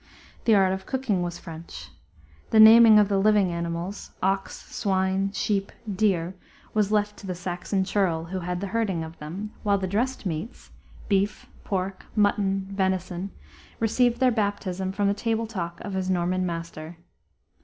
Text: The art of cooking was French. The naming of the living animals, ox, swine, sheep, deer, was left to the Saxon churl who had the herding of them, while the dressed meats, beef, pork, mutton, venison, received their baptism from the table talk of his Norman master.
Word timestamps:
The 0.45 0.55
art 0.55 0.73
of 0.73 0.87
cooking 0.87 1.21
was 1.21 1.37
French. 1.37 1.89
The 2.49 2.59
naming 2.59 2.97
of 2.97 3.07
the 3.07 3.19
living 3.19 3.51
animals, 3.51 4.09
ox, 4.23 4.67
swine, 4.75 5.31
sheep, 5.31 5.71
deer, 5.95 6.33
was 6.73 6.91
left 6.91 7.17
to 7.17 7.27
the 7.27 7.35
Saxon 7.35 7.83
churl 7.83 8.25
who 8.25 8.39
had 8.39 8.61
the 8.61 8.65
herding 8.73 9.03
of 9.03 9.19
them, 9.19 9.51
while 9.61 9.77
the 9.77 9.85
dressed 9.85 10.25
meats, 10.25 10.71
beef, 11.07 11.45
pork, 11.63 12.07
mutton, 12.15 12.67
venison, 12.71 13.29
received 13.79 14.19
their 14.19 14.31
baptism 14.31 14.91
from 14.91 15.07
the 15.07 15.13
table 15.13 15.45
talk 15.45 15.79
of 15.81 15.93
his 15.93 16.09
Norman 16.09 16.47
master. 16.47 16.97